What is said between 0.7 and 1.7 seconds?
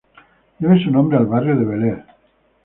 su nombre al barrio de